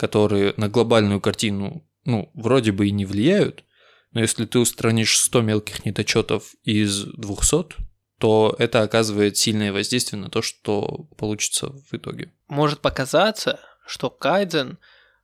которые 0.00 0.54
на 0.56 0.70
глобальную 0.70 1.20
картину, 1.20 1.86
ну, 2.06 2.30
вроде 2.32 2.72
бы 2.72 2.88
и 2.88 2.90
не 2.90 3.04
влияют, 3.04 3.64
но 4.12 4.22
если 4.22 4.46
ты 4.46 4.58
устранишь 4.58 5.18
100 5.18 5.42
мелких 5.42 5.84
недочетов 5.84 6.54
из 6.64 7.04
200, 7.04 7.76
то 8.18 8.56
это 8.58 8.80
оказывает 8.80 9.36
сильное 9.36 9.74
воздействие 9.74 10.22
на 10.22 10.30
то, 10.30 10.40
что 10.40 11.06
получится 11.18 11.74
в 11.90 11.92
итоге. 11.92 12.32
Может 12.48 12.80
показаться, 12.80 13.60
что 13.86 14.08
кайдзен 14.08 14.78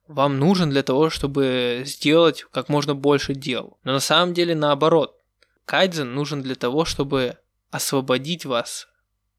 вам 0.08 0.38
нужен 0.38 0.68
для 0.68 0.82
того, 0.82 1.08
чтобы 1.08 1.82
сделать 1.86 2.44
как 2.52 2.68
можно 2.68 2.94
больше 2.94 3.34
дел. 3.34 3.78
Но 3.82 3.92
на 3.92 4.00
самом 4.00 4.34
деле 4.34 4.54
наоборот. 4.54 5.16
Кайдзен 5.64 6.14
нужен 6.14 6.42
для 6.42 6.54
того, 6.54 6.84
чтобы 6.84 7.38
освободить 7.70 8.44
вас 8.44 8.88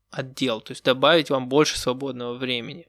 от 0.09 0.33
дел, 0.33 0.61
то 0.61 0.71
есть 0.71 0.83
добавить 0.83 1.29
вам 1.29 1.47
больше 1.47 1.77
свободного 1.77 2.33
времени. 2.33 2.87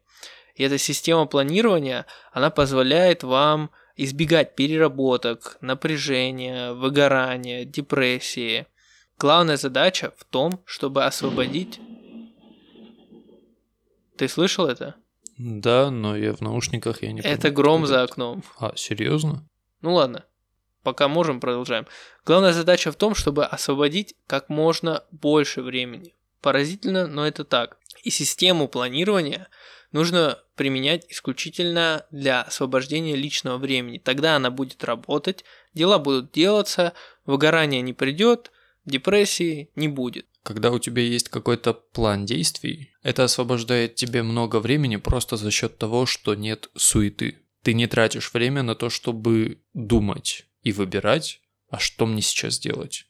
И 0.59 0.65
эта 0.65 0.77
система 0.77 1.27
планирования, 1.27 2.05
она 2.33 2.51
позволяет 2.51 3.23
вам 3.23 3.71
избегать 3.97 4.57
переработок, 4.57 5.57
напряжения, 5.61 6.73
выгорания, 6.73 7.65
депрессии. 7.65 8.67
Главная 9.19 9.57
задача 9.57 10.13
в 10.17 10.25
том, 10.25 10.61
чтобы 10.67 11.05
освободить... 11.05 11.81
Ты 14.17 14.27
слышал 14.27 14.67
это? 14.67 14.97
Да, 15.39 15.93
но 15.93 16.17
я 16.17 16.35
в 16.35 16.41
наушниках, 16.41 17.03
я 17.05 17.13
не 17.13 17.21
Это 17.21 17.53
гром 17.53 17.87
за 17.87 18.03
окном. 18.03 18.43
А, 18.59 18.73
серьезно? 18.75 19.49
Ну 19.81 19.95
ладно. 19.95 20.25
Пока 20.83 21.07
можем, 21.07 21.39
продолжаем. 21.39 21.87
Главная 22.27 22.53
задача 22.53 22.91
в 22.91 22.97
том, 22.97 23.15
чтобы 23.15 23.45
освободить 23.45 24.17
как 24.27 24.49
можно 24.49 25.05
больше 25.13 25.63
времени. 25.63 26.17
Поразительно, 26.41 27.07
но 27.07 27.25
это 27.29 27.45
так. 27.45 27.79
И 28.03 28.11
систему 28.11 28.67
планирования 28.67 29.49
нужно 29.93 30.39
применять 30.55 31.07
исключительно 31.09 32.07
для 32.11 32.43
освобождения 32.43 33.17
личного 33.17 33.59
времени. 33.59 33.99
Тогда 33.99 34.37
она 34.37 34.51
будет 34.51 34.85
работать, 34.85 35.45
дела 35.75 35.99
будут 35.99 36.33
делаться, 36.33 36.93
выгорания 37.27 37.81
не 37.81 37.93
придет, 37.93 38.51
депрессии 38.85 39.71
не 39.77 39.89
будет. 39.89 40.27
Когда 40.43 40.71
у 40.71 40.79
тебя 40.79 41.03
есть 41.03 41.29
какой-то 41.29 41.75
план 41.75 42.25
действий, 42.25 42.95
это 43.03 43.25
освобождает 43.25 43.97
тебе 43.97 44.23
много 44.23 44.61
времени 44.61 44.97
просто 44.97 45.37
за 45.37 45.51
счет 45.51 45.79
того, 45.79 46.07
что 46.07 46.35
нет 46.35 46.71
суеты. 46.75 47.39
Ты 47.63 47.75
не 47.75 47.87
тратишь 47.87 48.33
время 48.33 48.63
на 48.63 48.75
то, 48.75 48.89
чтобы 48.89 49.61
думать 49.75 50.47
и 50.63 50.73
выбирать, 50.73 51.41
а 51.69 51.79
что 51.79 52.07
мне 52.07 52.23
сейчас 52.23 52.59
делать. 52.59 53.07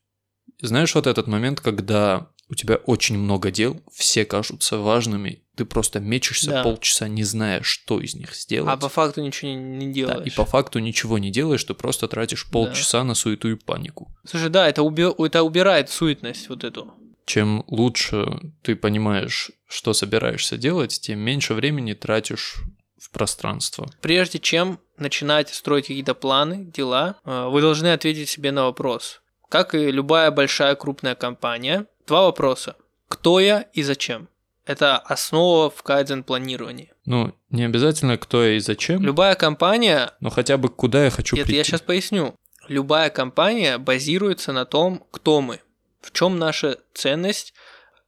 Знаешь 0.61 0.95
вот 0.95 1.07
этот 1.07 1.29
момент, 1.29 1.61
когда 1.61 2.31
у 2.51 2.55
тебя 2.55 2.77
очень 2.77 3.19
много 3.19 3.51
дел, 3.51 3.81
все 3.93 4.25
кажутся 4.25 4.79
важными, 4.79 5.43
ты 5.57 5.65
просто 5.65 6.01
мечешься 6.01 6.51
да. 6.51 6.63
полчаса, 6.63 7.09
не 7.09 7.25
зная, 7.25 7.63
что 7.63 8.01
из 8.01 8.15
них 8.15 8.35
сделать. 8.35 8.73
А 8.73 8.77
по 8.77 8.89
факту 8.89 9.21
ничего 9.21 9.51
не, 9.51 9.57
не 9.57 9.93
делаешь. 9.93 10.19
Да, 10.19 10.25
и 10.25 10.31
по 10.31 10.45
факту 10.45 10.79
ничего 10.79 11.19
не 11.19 11.31
делаешь, 11.31 11.65
ты 11.65 11.75
просто 11.75 12.09
тратишь 12.09 12.49
полчаса 12.49 12.99
да. 12.99 13.05
на 13.05 13.15
суету 13.15 13.51
и 13.51 13.55
панику. 13.57 14.11
Слушай, 14.25 14.51
да, 14.51 14.69
это, 14.69 14.83
уби... 14.83 15.03
это 15.03 15.43
убирает 15.43 15.91
суетность 15.91 16.49
вот 16.49 16.65
эту. 16.65 16.95
Чем 17.27 17.65
лучше 17.67 18.41
ты 18.63 18.75
понимаешь, 18.77 19.51
что 19.67 19.93
собираешься 19.93 20.57
делать, 20.57 20.99
тем 21.01 21.19
меньше 21.19 21.55
времени 21.55 21.93
тратишь 21.93 22.63
в 22.99 23.11
пространство. 23.11 23.91
Прежде 24.01 24.39
чем 24.39 24.81
начинать 24.97 25.51
строить 25.51 25.87
какие-то 25.87 26.15
планы, 26.15 26.65
дела, 26.65 27.17
э, 27.25 27.49
вы 27.49 27.61
должны 27.61 27.93
ответить 27.93 28.29
себе 28.29 28.51
на 28.51 28.65
вопрос. 28.65 29.21
Как 29.49 29.75
и 29.75 29.91
любая 29.91 30.31
большая 30.31 30.75
крупная 30.75 31.15
компания, 31.15 31.87
Два 32.09 32.23
вопроса. 32.23 32.75
Кто 33.09 33.39
я 33.39 33.67
и 33.75 33.83
зачем? 33.83 34.29
Это 34.65 34.97
основа 34.97 35.69
в 35.69 35.83
кайдзен 35.83 36.25
планировании. 36.25 36.91
Ну, 37.05 37.35
не 37.51 37.65
обязательно 37.65 38.17
кто 38.17 38.43
я 38.43 38.57
и 38.57 38.61
зачем. 38.61 39.03
Любая 39.03 39.35
компания... 39.35 40.13
Но 40.21 40.31
хотя 40.31 40.57
бы 40.57 40.71
куда 40.71 41.05
я 41.05 41.11
хочу 41.11 41.37
Это 41.37 41.45
прийти. 41.45 41.59
я 41.59 41.65
сейчас 41.65 41.83
поясню. 41.83 42.35
Любая 42.67 43.11
компания 43.11 43.77
базируется 43.77 44.53
на 44.53 44.65
том, 44.65 45.05
кто 45.11 45.43
мы, 45.43 45.61
в 46.01 46.11
чем 46.13 46.39
наша 46.39 46.79
ценность, 46.95 47.53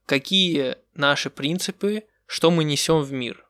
какие 0.07 0.77
наши 0.95 1.29
принципы, 1.29 2.03
что 2.25 2.49
мы 2.49 2.63
несем 2.63 3.01
в 3.03 3.11
мир. 3.11 3.45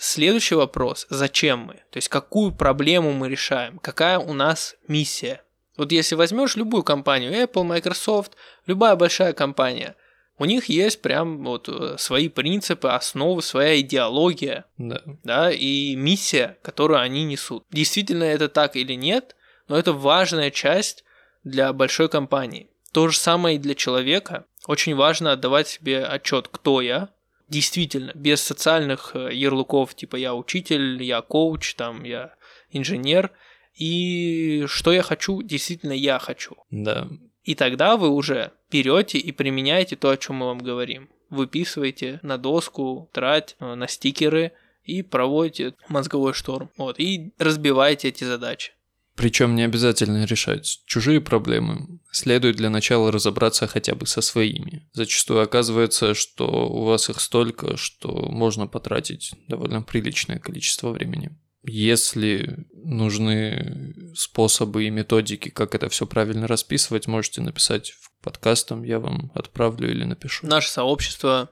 Следующий 0.00 0.56
вопрос, 0.56 1.06
зачем 1.10 1.60
мы? 1.60 1.74
То 1.90 1.98
есть 1.98 2.08
какую 2.08 2.50
проблему 2.50 3.12
мы 3.12 3.28
решаем, 3.28 3.78
какая 3.78 4.18
у 4.18 4.32
нас 4.32 4.74
миссия. 4.88 5.42
Вот 5.80 5.92
если 5.92 6.14
возьмешь 6.14 6.56
любую 6.56 6.82
компанию, 6.82 7.32
Apple, 7.32 7.64
Microsoft, 7.64 8.32
любая 8.70 8.96
большая 8.96 9.32
компания, 9.32 9.96
у 10.38 10.46
них 10.46 10.66
есть 10.70 11.02
прям 11.02 11.44
вот 11.44 11.68
э, 11.68 11.96
свои 11.98 12.28
принципы, 12.28 12.88
основы, 12.88 13.42
своя 13.42 13.78
идеология, 13.80 14.64
да. 14.78 15.02
да, 15.22 15.50
и 15.52 15.94
миссия, 15.96 16.56
которую 16.62 17.00
они 17.00 17.24
несут. 17.24 17.64
Действительно 17.70 18.24
это 18.24 18.48
так 18.48 18.76
или 18.76 18.94
нет, 18.94 19.36
но 19.68 19.76
это 19.76 19.92
важная 19.92 20.50
часть 20.50 21.04
для 21.44 21.72
большой 21.72 22.08
компании. 22.08 22.70
То 22.92 23.08
же 23.08 23.18
самое 23.18 23.56
и 23.56 23.58
для 23.58 23.74
человека. 23.74 24.46
Очень 24.66 24.94
важно 24.94 25.32
отдавать 25.32 25.68
себе 25.68 26.04
отчет, 26.04 26.48
кто 26.50 26.80
я, 26.80 27.10
действительно, 27.48 28.12
без 28.14 28.40
социальных 28.40 29.10
э, 29.14 29.34
ярлыков, 29.34 29.94
типа 29.94 30.16
я 30.16 30.34
учитель, 30.34 31.02
я 31.02 31.20
коуч, 31.20 31.74
там, 31.74 32.04
я 32.04 32.34
инженер, 32.70 33.30
и 33.74 34.64
что 34.68 34.92
я 34.92 35.02
хочу, 35.02 35.42
действительно 35.42 35.92
я 35.92 36.18
хочу. 36.18 36.56
Да. 36.70 37.08
И 37.50 37.56
тогда 37.56 37.96
вы 37.96 38.10
уже 38.10 38.52
берете 38.70 39.18
и 39.18 39.32
применяете 39.32 39.96
то, 39.96 40.10
о 40.10 40.16
чем 40.16 40.36
мы 40.36 40.46
вам 40.46 40.58
говорим. 40.60 41.08
Выписываете 41.30 42.20
на 42.22 42.38
доску, 42.38 43.10
трать, 43.12 43.56
э, 43.58 43.74
на 43.74 43.88
стикеры 43.88 44.52
и 44.84 45.02
проводите 45.02 45.74
мозговой 45.88 46.32
шторм. 46.32 46.70
Вот, 46.76 47.00
и 47.00 47.32
разбиваете 47.38 48.06
эти 48.06 48.22
задачи. 48.22 48.70
Причем 49.16 49.56
не 49.56 49.64
обязательно 49.64 50.24
решать 50.26 50.80
чужие 50.86 51.20
проблемы. 51.20 51.98
Следует 52.12 52.54
для 52.54 52.70
начала 52.70 53.10
разобраться 53.10 53.66
хотя 53.66 53.96
бы 53.96 54.06
со 54.06 54.20
своими. 54.20 54.88
Зачастую 54.92 55.42
оказывается, 55.42 56.14
что 56.14 56.46
у 56.46 56.84
вас 56.84 57.10
их 57.10 57.20
столько, 57.20 57.76
что 57.76 58.28
можно 58.30 58.68
потратить 58.68 59.32
довольно 59.48 59.82
приличное 59.82 60.38
количество 60.38 60.90
времени. 60.90 61.36
Если 61.62 62.66
нужны 62.72 63.94
способы 64.14 64.84
и 64.84 64.90
методики, 64.90 65.50
как 65.50 65.74
это 65.74 65.88
все 65.88 66.06
правильно 66.06 66.46
расписывать, 66.46 67.06
можете 67.06 67.42
написать 67.42 67.90
в 67.90 68.10
подкастом, 68.22 68.82
я 68.82 68.98
вам 68.98 69.30
отправлю 69.34 69.90
или 69.90 70.04
напишу. 70.04 70.46
Наше 70.46 70.70
сообщество 70.70 71.50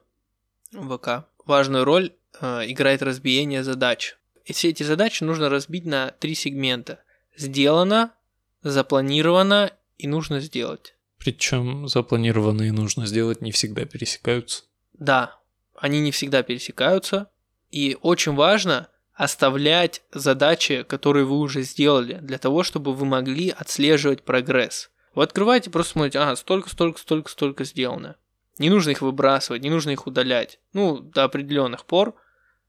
ВК. 0.73 1.27
Важную 1.45 1.85
роль 1.85 2.12
э, 2.41 2.71
играет 2.71 3.03
разбиение 3.03 3.62
задач. 3.62 4.17
И 4.45 4.53
все 4.53 4.71
эти 4.71 4.83
задачи 4.83 5.25
нужно 5.25 5.50
разбить 5.50 5.85
на 5.85 6.11
три 6.11 6.35
сегмента. 6.35 7.00
Сделано, 7.37 8.15
запланировано 8.62 9.73
и 9.99 10.07
нужно 10.07 10.41
сделать. 10.41 10.95
Причем 11.19 11.88
запланированные 11.88 12.73
нужно 12.73 13.07
сделать 13.07 13.43
не 13.43 13.53
всегда 13.53 13.85
пересекаются. 13.85 14.65
Да, 14.95 15.38
они 15.77 16.00
не 16.00 16.12
всегда 16.12 16.43
пересекаются. 16.43 17.31
И 17.71 17.99
очень 18.00 18.35
важно 18.35 18.88
оставлять 19.19 20.03
задачи, 20.13 20.85
которые 20.85 21.25
вы 21.25 21.39
уже 21.39 21.63
сделали, 21.63 22.21
для 22.23 22.39
того, 22.39 22.63
чтобы 22.63 22.95
вы 22.95 23.05
могли 23.05 23.51
отслеживать 23.51 24.23
прогресс. 24.23 24.91
Вы 25.13 25.25
открываете, 25.25 25.71
просто 25.71 25.95
смотрите, 25.95 26.21
ага, 26.21 26.37
столько, 26.37 26.71
столько, 26.71 27.01
столько, 27.01 27.29
столько 27.29 27.65
сделано. 27.65 28.15
Не 28.59 28.71
нужно 28.71 28.91
их 28.91 29.03
выбрасывать, 29.03 29.63
не 29.63 29.71
нужно 29.71 29.91
их 29.91 30.07
удалять. 30.07 30.61
Ну, 30.73 31.01
до 31.01 31.25
определенных 31.25 31.85
пор, 31.85 32.15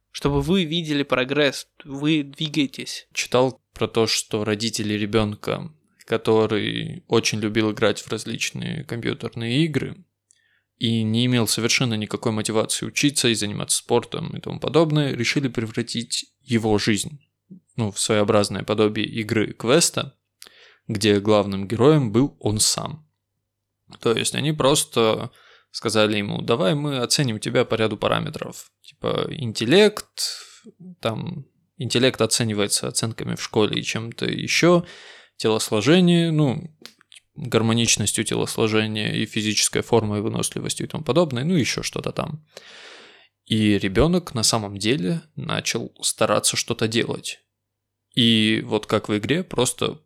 чтобы 0.10 0.42
вы 0.42 0.64
видели 0.64 1.04
прогресс, 1.04 1.68
вы 1.84 2.24
двигаетесь. 2.24 3.08
Читал 3.14 3.62
про 3.74 3.88
то, 3.88 4.08
что 4.08 4.44
родители 4.44 4.96
ребенка, 4.96 5.72
который 6.06 7.04
очень 7.08 7.40
любил 7.40 7.72
играть 7.72 8.02
в 8.02 8.12
различные 8.12 8.86
компьютерные 8.86 9.66
игры, 9.66 10.04
и 10.80 11.04
не 11.04 11.26
имел 11.26 11.46
совершенно 11.46 11.94
никакой 11.96 12.32
мотивации 12.32 12.86
учиться 12.86 13.28
и 13.28 13.36
заниматься 13.36 13.78
спортом 13.78 14.36
и 14.36 14.40
тому 14.40 14.60
подобное, 14.60 15.14
решили 15.14 15.50
превратить 15.50 16.34
его 16.42 16.78
жизнь 16.78 17.20
ну, 17.76 17.92
в 17.92 18.00
своеобразное 18.00 18.64
подобие 18.64 19.06
игры 19.06 19.54
квеста, 19.54 20.18
где 20.88 21.20
главным 21.20 21.68
героем 21.68 22.12
был 22.12 22.38
он 22.40 22.60
сам. 22.60 23.06
То 24.00 24.14
есть 24.14 24.36
они 24.36 24.54
просто 24.54 25.32
сказали 25.72 26.18
ему, 26.18 26.42
давай 26.42 26.76
мы 26.76 27.00
оценим 27.00 27.40
тебя 27.40 27.66
по 27.66 27.76
ряду 27.76 27.98
параметров. 27.98 28.72
Типа 28.82 29.28
интеллект, 29.30 30.08
там 31.02 31.46
интеллект 31.78 32.22
оценивается 32.22 32.88
оценками 32.88 33.36
в 33.36 33.42
школе 33.42 33.80
и 33.80 33.84
чем-то 33.84 34.26
еще, 34.26 34.86
телосложение, 35.36 36.32
ну, 36.32 36.74
гармоничностью 37.48 38.24
телосложения 38.24 39.14
и 39.14 39.26
физической 39.26 39.82
формой, 39.82 40.22
выносливостью 40.22 40.86
и 40.86 40.90
тому 40.90 41.04
подобное, 41.04 41.44
ну 41.44 41.56
еще 41.56 41.84
что-то 41.84 42.12
там. 42.12 42.46
И 43.46 43.78
ребенок 43.78 44.34
на 44.34 44.44
самом 44.44 44.78
деле 44.78 45.22
начал 45.36 45.92
стараться 46.02 46.56
что-то 46.56 46.88
делать. 46.88 47.40
И 48.14 48.62
вот 48.66 48.86
как 48.86 49.10
в 49.10 49.18
игре, 49.18 49.44
просто 49.44 50.02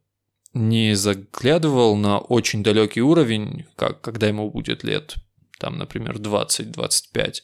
не 0.53 0.95
заглядывал 0.95 1.95
на 1.97 2.19
очень 2.19 2.63
далекий 2.63 3.01
уровень, 3.01 3.65
как 3.75 4.01
когда 4.01 4.27
ему 4.27 4.49
будет 4.51 4.83
лет, 4.83 5.15
там, 5.59 5.77
например, 5.77 6.17
20-25, 6.17 7.41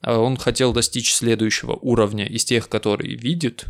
а 0.00 0.18
он 0.18 0.36
хотел 0.36 0.72
достичь 0.72 1.12
следующего 1.12 1.72
уровня 1.72 2.26
из 2.26 2.44
тех, 2.44 2.68
которые 2.68 3.16
видит 3.16 3.66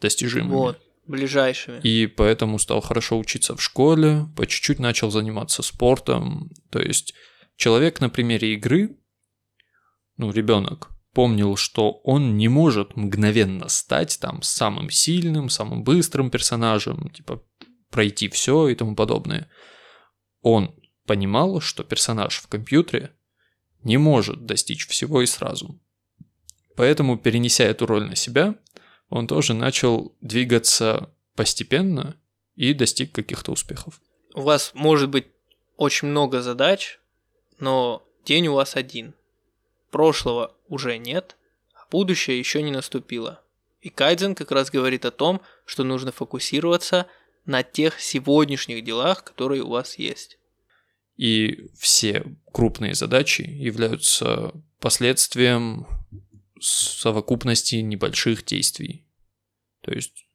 достижимыми. 0.00 0.54
Вот 0.54 0.87
ближайшими. 1.08 1.80
И 1.80 2.06
поэтому 2.06 2.58
стал 2.58 2.80
хорошо 2.80 3.18
учиться 3.18 3.56
в 3.56 3.62
школе, 3.62 4.26
по 4.36 4.46
чуть-чуть 4.46 4.78
начал 4.78 5.10
заниматься 5.10 5.62
спортом. 5.62 6.50
То 6.70 6.80
есть 6.80 7.14
человек 7.56 8.00
на 8.00 8.08
примере 8.10 8.54
игры, 8.54 8.96
ну, 10.16 10.30
ребенок, 10.30 10.90
помнил, 11.12 11.56
что 11.56 12.00
он 12.04 12.36
не 12.36 12.48
может 12.48 12.96
мгновенно 12.96 13.68
стать 13.68 14.18
там 14.20 14.42
самым 14.42 14.90
сильным, 14.90 15.48
самым 15.48 15.82
быстрым 15.82 16.30
персонажем, 16.30 17.10
типа 17.10 17.42
пройти 17.90 18.28
все 18.28 18.68
и 18.68 18.74
тому 18.74 18.94
подобное. 18.94 19.50
Он 20.42 20.74
понимал, 21.06 21.60
что 21.60 21.84
персонаж 21.84 22.38
в 22.38 22.48
компьютере 22.48 23.12
не 23.82 23.96
может 23.96 24.44
достичь 24.46 24.86
всего 24.86 25.22
и 25.22 25.26
сразу. 25.26 25.80
Поэтому, 26.76 27.18
перенеся 27.18 27.64
эту 27.64 27.86
роль 27.86 28.06
на 28.06 28.14
себя, 28.14 28.54
он 29.08 29.26
тоже 29.26 29.54
начал 29.54 30.14
двигаться 30.20 31.10
постепенно 31.34 32.16
и 32.56 32.74
достиг 32.74 33.12
каких-то 33.12 33.52
успехов. 33.52 34.00
У 34.34 34.42
вас 34.42 34.72
может 34.74 35.08
быть 35.08 35.26
очень 35.76 36.08
много 36.08 36.42
задач, 36.42 36.98
но 37.58 38.06
день 38.24 38.48
у 38.48 38.54
вас 38.54 38.76
один. 38.76 39.14
Прошлого 39.90 40.54
уже 40.68 40.98
нет, 40.98 41.36
а 41.74 41.86
будущее 41.90 42.38
еще 42.38 42.62
не 42.62 42.70
наступило. 42.70 43.42
И 43.80 43.90
Кайдзен 43.90 44.34
как 44.34 44.50
раз 44.50 44.70
говорит 44.70 45.04
о 45.04 45.10
том, 45.10 45.40
что 45.64 45.84
нужно 45.84 46.12
фокусироваться 46.12 47.06
на 47.46 47.62
тех 47.62 48.00
сегодняшних 48.00 48.84
делах, 48.84 49.24
которые 49.24 49.62
у 49.62 49.70
вас 49.70 49.98
есть. 49.98 50.38
И 51.16 51.68
все 51.76 52.24
крупные 52.52 52.94
задачи 52.94 53.42
являются 53.42 54.52
последствием 54.80 55.86
совокупности 56.60 57.76
небольших 57.76 58.44
действий. 58.44 59.04
То 59.80 59.92
есть 59.92 60.26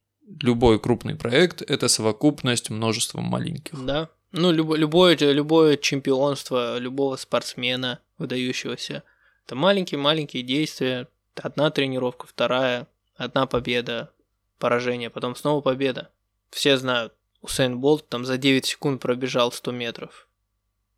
любой 0.42 0.80
крупный 0.80 1.16
проект– 1.16 1.62
это 1.68 1.88
совокупность 1.88 2.70
множества 2.70 3.22
маленьких. 3.22 3.86
Да. 3.86 4.10
Ну, 4.32 4.52
любо, 4.52 4.76
любое, 4.76 5.16
любое 5.16 5.78
чемпионство 5.78 6.78
любого 6.78 7.16
спортсмена 7.18 8.00
выдающегося– 8.18 9.04
это 9.46 9.56
маленькие-маленькие 9.56 10.44
действия. 10.44 11.08
Одна 11.36 11.70
тренировка, 11.72 12.28
вторая, 12.28 12.88
одна 13.16 13.46
победа, 13.46 14.12
поражение, 14.60 15.10
потом 15.10 15.36
снова 15.36 15.62
победа. 15.62 16.10
Все 16.50 16.78
знают, 16.78 17.14
Усейн 17.42 17.80
Болт 17.80 18.08
там 18.08 18.26
за 18.26 18.38
9 18.38 18.66
секунд 18.66 19.02
пробежал 19.02 19.52
100 19.52 19.72
метров. 19.72 20.28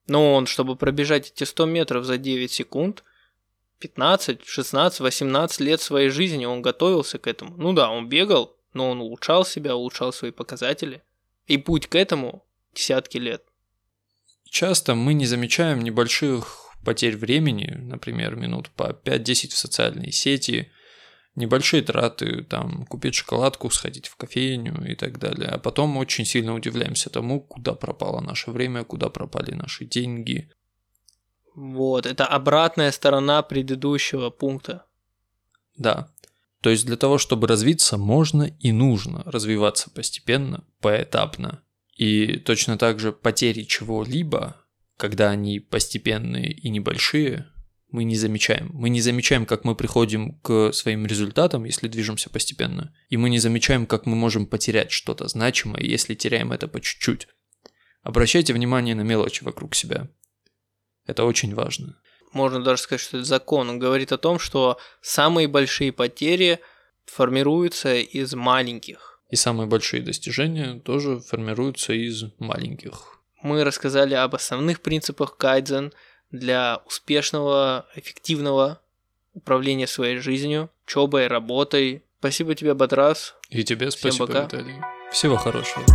Но 0.08 0.34
он, 0.36 0.46
чтобы 0.46 0.76
пробежать 0.76 1.32
эти 1.32 1.44
100 1.44 1.66
метров 1.66 2.06
за 2.06 2.18
9 2.18 2.52
секунд– 2.52 3.04
15, 3.80 4.46
16, 4.46 5.00
18 5.00 5.60
лет 5.60 5.82
своей 5.82 6.10
жизни 6.10 6.46
он 6.46 6.62
готовился 6.62 7.18
к 7.18 7.28
этому. 7.28 7.56
Ну 7.58 7.74
да, 7.74 7.90
он 7.90 8.10
бегал, 8.10 8.58
но 8.74 8.90
он 8.90 9.02
улучшал 9.02 9.46
себя, 9.46 9.76
улучшал 9.76 10.14
свои 10.14 10.32
показатели. 10.32 11.04
И 11.48 11.58
путь 11.58 11.88
к 11.88 11.96
этому 11.96 12.46
десятки 12.74 13.18
лет. 13.18 13.44
Часто 14.50 14.96
мы 14.96 15.14
не 15.14 15.26
замечаем 15.26 15.82
небольших 15.82 16.72
потерь 16.84 17.18
времени, 17.18 17.76
например, 17.78 18.36
минут 18.36 18.70
по 18.70 18.92
5-10 19.04 19.50
в 19.50 19.58
социальные 19.58 20.12
сети, 20.12 20.72
небольшие 21.36 21.82
траты, 21.82 22.44
там, 22.44 22.86
купить 22.86 23.16
шоколадку, 23.16 23.70
сходить 23.70 24.08
в 24.08 24.16
кофейню 24.16 24.90
и 24.90 24.96
так 24.96 25.20
далее. 25.20 25.50
А 25.50 25.58
потом 25.58 25.98
очень 25.98 26.26
сильно 26.26 26.54
удивляемся 26.54 27.10
тому, 27.10 27.42
куда 27.42 27.74
пропало 27.74 28.22
наше 28.22 28.52
время, 28.52 28.84
куда 28.84 29.10
пропали 29.10 29.54
наши 29.54 29.86
деньги, 29.86 30.50
вот, 31.56 32.06
это 32.06 32.26
обратная 32.26 32.91
сторона 32.91 33.41
предыдущего 33.41 34.30
пункта. 34.30 34.86
Да. 35.78 36.10
То 36.62 36.70
есть 36.70 36.86
для 36.86 36.98
того, 36.98 37.18
чтобы 37.18 37.48
развиться, 37.48 37.98
можно 37.98 38.44
и 38.44 38.72
нужно 38.72 39.24
развиваться 39.26 39.89
постепенно, 39.89 40.63
поэтапно. 40.82 41.62
И 41.96 42.38
точно 42.38 42.78
так 42.78 43.00
же 43.00 43.12
потери 43.12 43.63
чего-либо, 43.63 44.62
когда 44.98 45.30
они 45.30 45.60
постепенные 45.60 46.52
и 46.52 46.70
небольшие, 46.70 47.48
мы 47.89 48.04
не 48.04 48.18
замечаем. 48.18 48.72
Мы 48.74 48.89
не 48.89 49.00
замечаем, 49.00 49.46
как 49.46 49.63
мы 49.63 49.76
приходим 49.76 50.39
к 50.39 50.74
своим 50.74 51.06
результатам, 51.06 51.63
если 51.63 51.88
движемся 51.88 52.30
постепенно. 52.30 52.94
И 53.10 53.15
мы 53.15 53.30
не 53.30 53.39
замечаем, 53.39 53.86
как 53.86 54.06
мы 54.06 54.15
можем 54.15 54.46
потерять 54.46 54.91
что-то 54.91 55.28
значимое, 55.30 55.84
если 55.84 56.15
теряем 56.15 56.52
это 56.52 56.68
по 56.68 56.82
чуть-чуть. 56.82 57.28
Обращайте 58.04 58.54
внимание 58.54 58.96
на 58.96 59.02
мелочи 59.02 59.44
вокруг 59.44 59.76
себя. 59.76 60.10
Это 61.06 61.24
очень 61.24 61.54
важно. 61.54 61.98
Можно 62.32 62.63
даже 62.63 62.82
сказать, 62.82 63.02
что 63.02 63.18
это 63.18 63.26
закон. 63.26 63.70
Он 63.70 63.80
говорит 63.80 64.12
о 64.12 64.18
том, 64.18 64.39
что 64.39 64.78
самые 65.02 65.48
большие 65.48 65.91
потери 65.91 66.60
формируются 67.06 67.96
из 67.96 68.34
маленьких. 68.34 69.22
И 69.30 69.36
самые 69.36 69.68
большие 69.68 70.02
достижения 70.04 70.80
тоже 70.80 71.20
формируются 71.20 71.94
из 71.94 72.24
маленьких. 72.39 73.20
Мы 73.41 73.63
рассказали 73.63 74.13
об 74.15 74.36
основных 74.36 74.82
принципах 74.82 75.38
кайдзен 75.38 75.94
для 76.32 76.82
успешного, 76.86 77.88
эффективного 77.96 78.82
управления 79.34 79.88
своей 79.88 80.18
жизнью, 80.18 80.70
учебой, 80.86 81.28
работой. 81.28 82.04
Спасибо 82.20 82.56
тебе, 82.56 82.74
Батрас. 82.74 83.36
И 83.50 83.63
тебе 83.63 83.89
Всем 83.89 84.12
спасибо, 84.12 84.28
пока. 84.28 84.44
Виталий. 84.44 84.76
Всего 85.12 85.38
хорошего. 85.38 85.86